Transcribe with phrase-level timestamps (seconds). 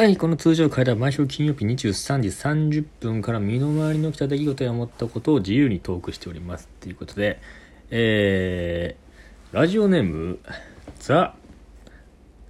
[0.00, 6.68] はい、この通常会では毎週金曜日23時30分から身の回りの起きた出来事や思ったことを自由にトークしております。
[6.78, 7.40] ということで、
[7.90, 10.38] えー、ラジオネーム、
[11.00, 11.34] ザ・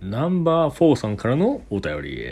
[0.00, 2.28] ナンバー4さんからのお便り。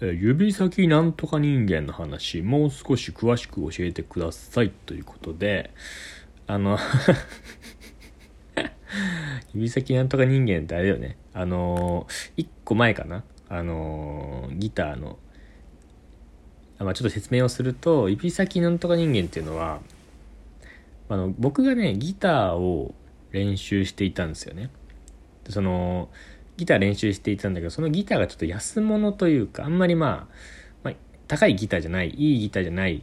[0.00, 4.70] 指先なんとか人間の話、もう少し詳しく教えてください。
[4.70, 5.72] ということで、
[6.46, 6.78] あの
[9.52, 11.18] 指先なんとか人間ってあれだよね。
[11.34, 13.22] あのー、一個前かな。
[13.48, 15.18] あのギターの、
[16.78, 19.80] あまあ、ちょっと説明をすると、指先なんとか人間っていうのは、
[21.08, 22.94] あの、僕がね、ギターを
[23.30, 24.70] 練習していたんですよね。
[25.48, 26.08] その、
[26.56, 30.34] ギター練習していたんだけど、そのギターがちょっと安物というか、あんまりまあ、
[30.82, 30.94] まあ、
[31.28, 33.02] 高いギターじゃない、いいギターじゃない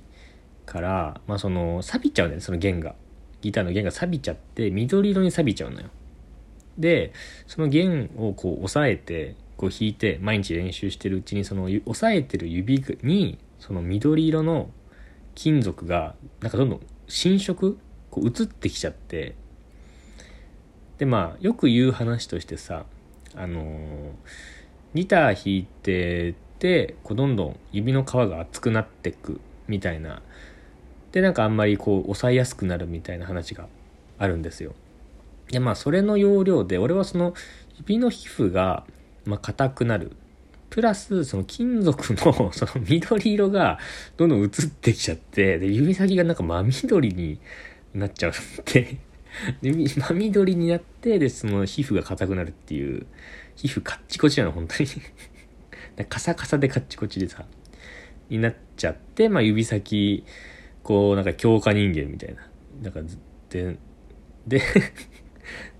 [0.66, 2.96] から、まあその、錆びちゃうんだよね、その弦が。
[3.42, 5.88] ギターの弦が錆びちゃって、緑色に錆びちゃうのよ。
[6.78, 7.14] で、
[7.48, 14.70] その弦をこう押さえて、こう弾いて、毎日練習してるうちに、その押さえてる指に、その緑色の
[15.36, 17.78] 金属が、なんかどんどん侵食
[18.12, 19.36] こう移ってきちゃって、
[20.98, 22.86] で、まあ、よく言う話としてさ、
[23.36, 24.12] あのー
[24.96, 30.22] ギター弾いてて、こうどんどん指の皮が厚くなってくみたいな。
[31.14, 33.68] で、なんかあんまりこう抑えやすくなるみたいな話が
[34.20, 34.74] あるんですよ。
[35.50, 37.34] で、まあそれの要領で、俺はその
[37.78, 38.86] 指の皮膚が、
[39.26, 40.12] まあ硬くなる。
[40.70, 43.78] プラス、その金属の その緑色が
[44.18, 44.50] どんどん移っ
[44.82, 47.40] てきちゃって、で、指先がなんか真緑に
[47.94, 48.34] なっちゃうっ
[48.66, 48.98] て。
[49.62, 53.06] で、真緑になって、で、その皮膚が硬くなるっていう、
[53.56, 54.90] 皮膚カッチコチなの、本当に。
[56.10, 57.46] カサカサでカッチコチでさ、
[58.30, 60.24] になっちゃって、まあ指先、
[60.82, 62.48] こう、なんか強化人間みたいな。
[62.82, 63.78] なんかず、で、
[64.48, 64.62] で、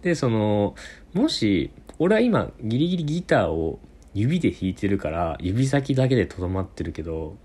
[0.04, 0.76] で、その、
[1.14, 3.80] もし、俺は今、ギリギリギターを
[4.14, 7.38] 指で弾いてるから、指先だけでとどまってるけど、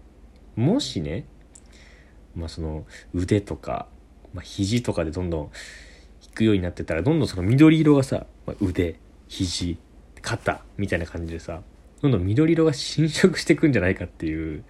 [0.57, 1.27] もしね、
[2.35, 3.89] まあその、腕とか、
[4.35, 5.51] まあ肘とかでどんどん
[6.23, 8.99] 弾くようになってたら、どんどんその緑色がさ、まあ腕、
[9.29, 9.79] 肘、
[10.23, 11.63] 肩、みたいな感じでさ、
[12.03, 14.65] どんどん緑色が侵食してくんじゃないかっていう。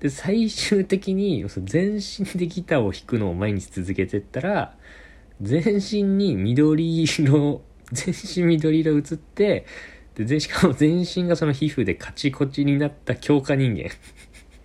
[0.00, 4.76] で、最終的に、全身でギターを弾くのを毎日続けてったら、
[5.40, 9.66] 全身に緑色、全身緑色移って、
[10.14, 13.90] で、しかも全身がその皮膚でカチコチになった強化人間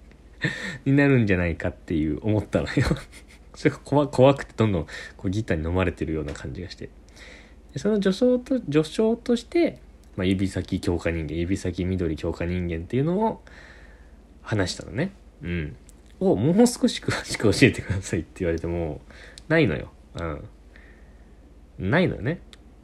[0.85, 2.85] になるんじゃないかっていう思ったのよ。
[3.55, 4.87] それが怖怖くてどんどん
[5.17, 6.89] こうギターに飲まれてるような感じがして。
[7.73, 9.79] でその序章と、序章として、
[10.15, 13.43] まあ、指先強化人間、指先緑強化人間っていうのを
[14.41, 15.11] 話したのね。
[15.41, 15.75] うん。
[16.19, 19.01] をもう少し詳しく教えてくださいって言われても、
[19.47, 19.91] ないのよ。
[20.15, 21.89] うん。
[21.91, 22.41] ないのよね。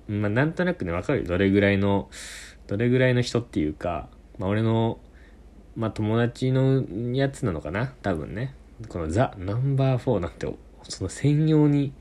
[0.08, 1.26] まあ、なんとなくね、わかるよ。
[1.26, 2.10] どれぐらいの、
[2.68, 5.00] どれぐらいの人っていうか、まあ、俺の、
[5.76, 6.84] まあ、友達の
[7.14, 7.88] やつなのかな？
[8.02, 8.54] 多分ね。
[8.88, 10.48] このザ・ナンバー4なんて、
[10.84, 11.94] その専用に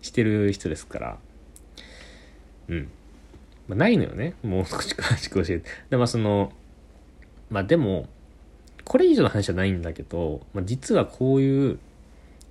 [0.00, 1.18] してる人ですから。
[2.68, 2.90] うん。
[3.68, 4.34] まあ、ないのよね。
[4.42, 5.68] もう少し詳しく教えて。
[5.90, 6.52] で、まあその、
[7.50, 8.08] まあでも、
[8.84, 11.78] これ以上の話はないんだけど、まあ、実はこういう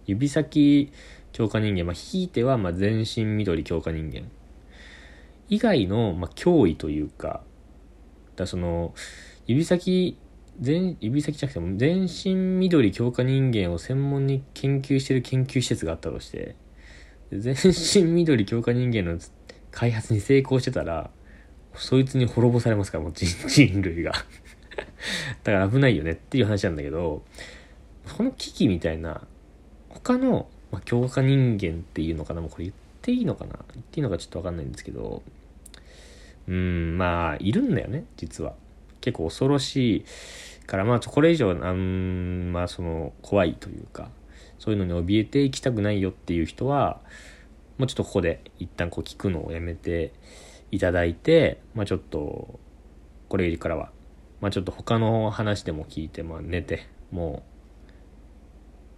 [0.05, 0.91] 指先
[1.33, 4.29] 強化人間、まあ、ひいてはま全身緑強化人間
[5.51, 7.43] 以外のまあ脅威というか、
[8.37, 8.95] だその
[9.45, 10.17] 指先
[10.59, 16.55] 全指先じゃなくても全身緑強化人間を専門に研究してる研究施設があったとして
[17.31, 19.19] 全身緑強化人間の
[19.71, 21.09] 開発に成功してたら
[21.75, 24.13] そいつに滅ぼされますからもう人類が。
[25.43, 27.23] だから危ないよねっていう話なんだけど
[28.15, 29.27] この危機みたいな
[29.89, 33.53] 他の、まあ、強化人間っていうのかなもうこれ言っていいのかな？
[33.73, 35.23] 言っていいのかちょっとわかんないんですけど。
[36.47, 38.53] うんまあいるんだよね実は。
[38.99, 40.05] 結構恐ろしい
[40.67, 44.09] からまあこれ以上あんまあその怖いというか
[44.59, 46.99] そういうのに怯えていきたくないよっていう人は
[47.77, 50.13] もうちょっとここで一旦こう聞くのをやめて
[50.71, 52.59] いただいてまあちょっと
[53.27, 53.91] これよりからは
[54.41, 57.43] まあちょっと他の話でも聞いて、まあ寝て、も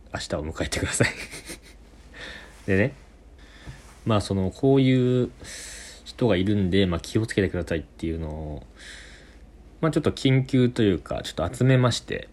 [0.10, 1.10] う、明日を迎えてください。
[2.66, 2.94] でね、
[4.06, 5.32] まあその、こういう
[6.06, 8.64] 人がいるんで、まあ気をつけてくださいっていうのを、
[9.82, 12.30] まあちょっと研究というか、ちょっと集めまして、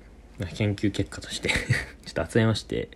[0.55, 1.51] 研究結果として
[2.07, 2.89] ちょっと集めまして、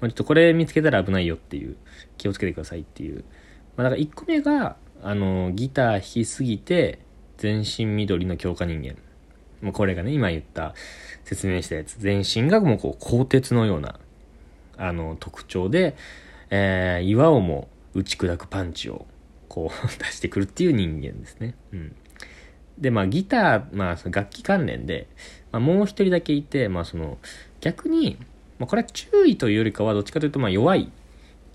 [0.00, 1.76] まあちょっとこれ見つけたら危ないよっていう、
[2.16, 3.24] 気をつけてくださいっていう。
[3.76, 6.98] まあだから1個目が、あの、ギター弾きすぎて、
[7.38, 8.96] 全身緑の強化人間。
[9.62, 10.74] もうこれがね、今言った、
[11.24, 11.98] 説明したやつ。
[11.98, 13.98] 全身がもうこう、鋼鉄のような、
[14.76, 15.96] あの、特徴で、
[16.50, 19.06] えー、岩をも打ち砕くパンチを、
[19.48, 21.54] こう、 出してくるっていう人間ですね。
[21.72, 21.96] うん。
[22.78, 25.06] で、まあギター、まあその楽器関連で、
[25.52, 27.18] まあもう一人だけいて、まあその
[27.60, 28.16] 逆に、
[28.58, 30.90] まあこれは注意というよりかはどっちかというとまあ弱い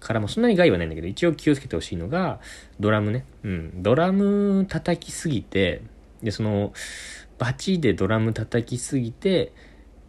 [0.05, 2.39] からもそんなに害はないんだけど、一応気をつけてほしいのが、
[2.79, 3.25] ドラムね。
[3.43, 3.81] うん。
[3.81, 5.81] ドラム叩きすぎて、
[6.21, 6.73] で、その、
[7.39, 9.51] バチでドラム叩きすぎて、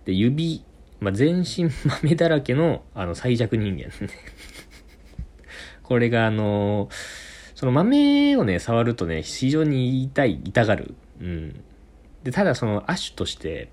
[0.04, 0.62] で、指、
[1.00, 1.70] まあ、全身
[2.02, 3.90] 豆だらけの、あの、最弱人間。
[5.86, 6.88] これが、あの
[7.54, 10.94] その豆をね、触るとね、非常に痛い、痛がる。
[11.20, 11.64] うん。
[12.24, 13.70] で、ただその亜種として、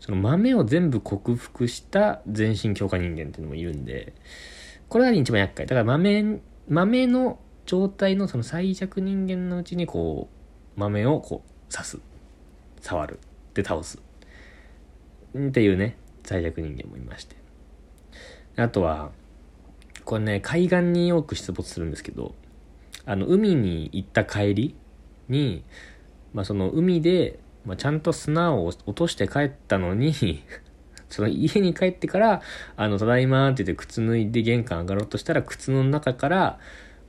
[0.00, 4.14] その豆を全部克服した全身強化人間っていうのもいるんで、
[4.88, 5.66] これが一番厄介。
[5.66, 10.28] だから豆、豆の状態のその最弱人間のうちにこ
[10.76, 12.00] う、豆をこう、刺す。
[12.80, 13.20] 触る。
[13.54, 13.98] で、倒す。
[15.38, 17.36] っていうね、最弱人間もいまして。
[18.56, 19.12] あとは、
[20.04, 22.34] これね、海岸によく出没するんですけど、
[23.04, 24.74] あの、海に行った帰り
[25.28, 25.64] に、
[26.32, 30.12] まあその海で、まあ、ちゃんと砂を落として帰ったのに
[31.08, 32.42] その家に帰ってから、
[32.76, 36.58] あの、ただいまって言って靴脱いで玄関上がろうとしたら、靴の中から、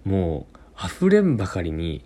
[0.03, 2.03] もう、溢れんばかりに、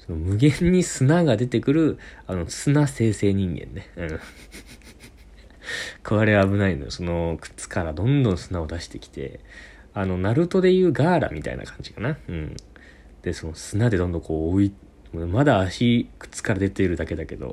[0.00, 3.88] その無限に砂が出てくる、あの、砂生成人間ね。
[3.96, 4.20] うん。
[6.02, 6.90] これ危ないのよ。
[6.90, 9.38] その、靴からどんどん砂を出してきて、
[9.94, 12.18] あの、ナルトでいうガーラみたいな感じかな。
[12.28, 12.56] うん。
[13.22, 14.72] で、その砂でどんどんこう追い、
[15.12, 17.46] まだ足、靴から出ているだけだけど、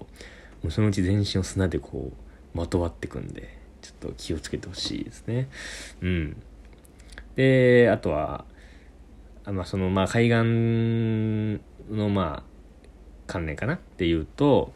[0.61, 5.49] もうそのうち全身を砂でこう、まとわってくんで、ちょっと気をつけてほしいですね。
[6.01, 6.37] うん。
[7.35, 8.45] で、あとは、
[9.43, 10.43] あまあ、その、まあ、海岸
[11.93, 12.43] の、まあ、
[13.27, 13.73] 関連かな？
[13.73, 14.73] っていうと、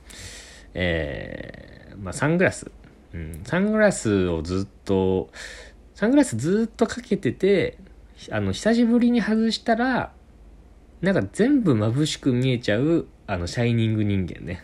[0.73, 2.71] えー、まあ、サングラス。
[3.13, 5.29] うん、サングラスをずっと、
[5.99, 7.77] サングラスずっとかけてて、
[8.31, 10.13] あの、久しぶりに外したら、
[11.01, 14.63] なんか全部眩しく見えちゃう、あの、シャイニング人間ね。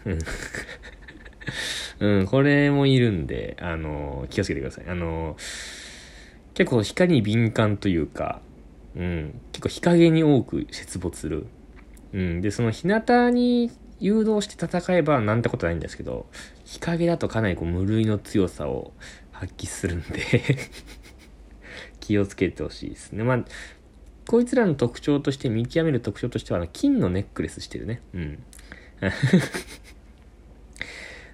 [1.99, 4.85] うん、これもいるんで、あの、気をつけてください。
[4.87, 5.35] あの、
[6.53, 8.39] 結構光に敏感というか、
[8.95, 11.47] うん、結構日陰に多く出没する。
[12.13, 16.27] うん、で、その日向に誘導して戦えばなんてことないんですけど、
[16.63, 18.93] 日陰だとかなりこう無類の強さを
[19.33, 20.69] 発揮するんで
[22.05, 23.23] 気をつけてほしいですね。
[23.23, 23.43] まあ、
[24.27, 28.03] こいつらの特徴として見極める特徴としては、あの、金のネックレスしてるね。
[28.13, 28.43] うん。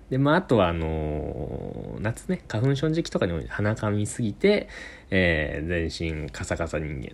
[0.10, 4.70] で、まあ、あとは、あのー、夏ね、花粉症時期とかに鼻かみすぎて、
[5.10, 7.10] えー、全身カサカサ人間。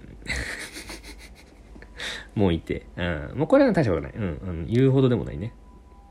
[2.35, 3.31] もういて、うん。
[3.39, 4.13] もうこれは大したことない。
[4.15, 4.25] うん、う
[4.63, 4.67] ん。
[4.67, 5.51] 言うほどでもないね。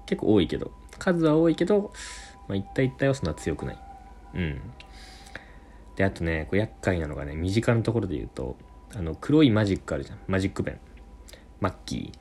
[0.06, 0.72] 結構多いけど。
[0.98, 1.92] 数は多いけど、
[2.48, 3.78] まあ、一体一体はそんな強くない。
[4.34, 4.60] うん。
[5.96, 8.56] で、あとね、こう厄介なのがね、身近なところで言うと、
[8.94, 10.18] あの、黒いマジックあるじゃん。
[10.28, 10.80] マジックペン。
[11.60, 12.18] マッキー。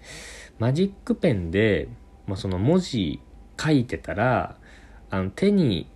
[0.59, 1.89] マジックペンで、
[2.25, 3.19] まあ、その文字
[3.61, 4.57] 書いてたら、
[5.09, 5.89] あの、手に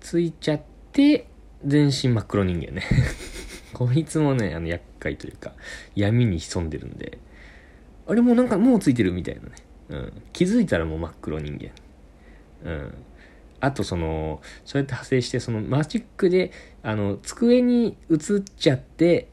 [0.00, 0.62] ついちゃっ
[0.92, 1.28] て、
[1.64, 2.82] 全身真っ黒人間ね
[3.72, 5.52] こいつもね、あの、厄介というか、
[5.94, 7.18] 闇に潜んでるんで、
[8.06, 9.50] あれもうなんかもうついてるみたいなね。
[9.88, 10.22] うん。
[10.32, 11.70] 気づいたらもう真っ黒人間。
[12.70, 12.94] うん。
[13.60, 18.18] あとその、そうやって派生して、そのマジックで、あの、机に映っ
[18.56, 19.28] ちゃって、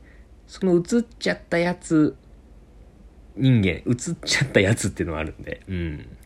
[0.47, 2.15] その映っちゃったやつ、
[3.35, 6.17] 人間、映っちゃったやつっていうのがあるんで、うん。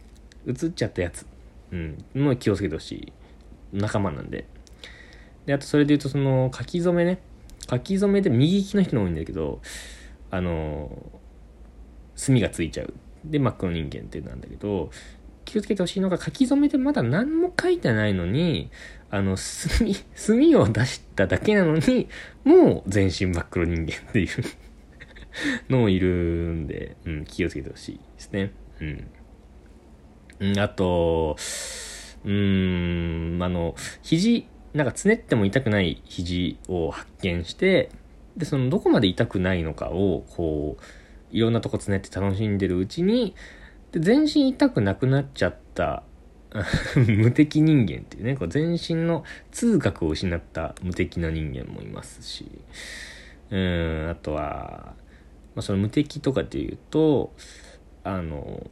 [0.48, 1.26] 映っちゃったやつ。
[1.72, 3.14] うん、もう気をつけてほしい
[3.74, 4.46] 仲間なんで。
[5.46, 7.20] で、あとそれで言うと、その、書き初めね。
[7.70, 9.62] 書き初めで右利きの人が多いんだけど、
[10.32, 10.90] あの、
[12.16, 12.94] 墨がついちゃう。
[13.26, 14.92] で、真っ黒人間っていうのなんだけど、
[15.48, 18.70] 気をつけてほしいのが、書き初めでまだ何も書いてないのに、
[19.10, 22.10] あの、墨、 墨を出しただけなのに、
[22.44, 24.28] もう全身真っ黒人間っていう
[25.72, 28.52] のもいるんで、うん、気をつけてほしいですね。
[28.82, 29.08] うん。
[30.40, 31.38] うん、あと、
[32.26, 37.90] うーん、あの、肘、なんかつねっても痛くない肘を発見して、
[38.36, 40.84] で、そのどこまで痛くないのかを、こう、
[41.32, 43.34] いろんなとこつねって楽しんでるうちに、
[43.92, 46.04] で全身痛くなくなっちゃった
[46.96, 52.50] 無敵人間っていうね、こう全身の痛覚を失った無敵な人間もいますし、
[53.52, 54.96] うん、あとは、
[55.56, 57.34] まあ、その無敵とかっていうと、
[58.04, 58.66] あの、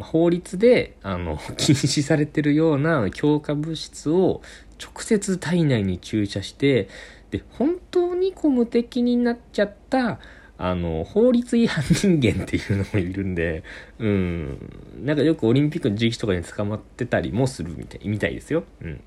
[0.00, 4.42] 法律であの 禁止されてるような強化物質を
[4.82, 6.88] 直接体内に注射して
[7.30, 10.18] で本当にこう無敵になっちゃった
[10.58, 13.64] あの法律違反人間っていうのもいるんで
[13.98, 14.70] うん。
[15.04, 19.00] なんかよくオリンピックの時期とかに捕まってたりもするみたいみたいですよ、うん、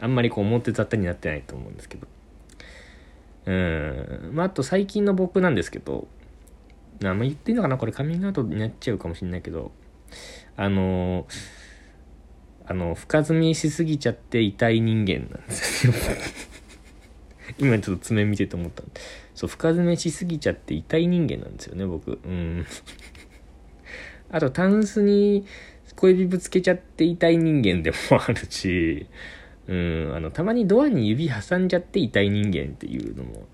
[0.00, 2.06] あんまりこう表沙汰になってないと思うんですけど。
[3.44, 4.30] うん。
[4.32, 6.06] まああと最近の僕なんですけど
[7.04, 9.72] あんま言っていいのかなこれカミングアウトになっちゃうかもしれないけど
[10.56, 11.26] あの
[12.64, 15.92] あの深積みしすぎちゃって痛い人間なんですよ。
[17.58, 18.82] 今ちょっと爪見てて思った。
[19.34, 22.18] そう深詰めしすぎちゃって痛い人間なんですよね僕。
[22.24, 22.66] うん。
[24.30, 25.44] あとタンスに
[25.96, 29.06] 小指ぶつけちゃって痛い人間でもあるし
[29.68, 30.12] うん。
[30.14, 33.46] あのたまにドアに指挟んじゃって痛い人間っていうのも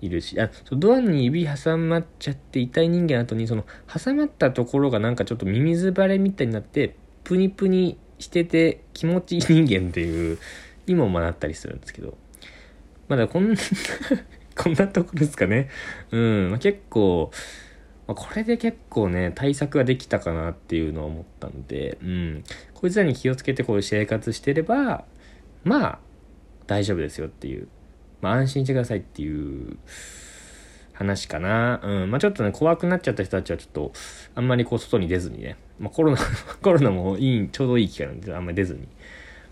[0.00, 0.40] いるし。
[0.40, 10.38] あそうドアに指挟まっちゃって痛い人間の後にその挟まったところがなんかちょっとミミズバレみたいになってプニプニしてて気持ちいい人間っていう
[10.86, 12.16] にもなったりするんですけど。
[13.08, 13.56] まだこんな
[14.56, 15.68] こんなところですかね。
[16.10, 17.30] うん、まあ、結構、
[18.06, 22.44] まあ、これで結構ね、対策ができたかなっていうのは思ったんで、うん、
[22.74, 25.04] こいつらに気をつけてこういう生活してれば、
[25.64, 25.98] まあ、
[26.66, 27.68] 大丈夫ですよっていう、
[28.20, 29.76] まあ、安心してくださいっていう
[30.92, 31.80] 話かな。
[31.82, 33.92] うん、まあちょっとね、怖くなっちゃった人たちはちょっと、
[34.34, 36.18] あんまりこう外に出ずにね、まあコロナ
[36.62, 38.88] コロナもいい、ちょうどいい機会なんで、あんまり出ずに、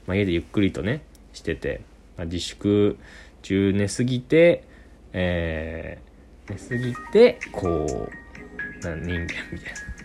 [0.07, 1.02] まあ家でゆっくりとね、
[1.33, 1.83] してて、
[2.16, 2.99] まあ、自粛
[3.42, 4.64] 中寝すぎて、
[5.12, 8.20] えー、寝すぎて、こう、
[8.82, 10.00] 人間みたいな。